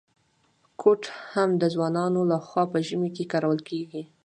کوټ 0.81 1.01
هم 1.33 1.49
د 1.61 1.63
ځوانانو 1.73 2.21
لخوا 2.31 2.63
په 2.71 2.77
ژمي 2.87 3.09
کي 3.15 3.23
کارول 3.31 3.59
کیږي. 3.69 4.03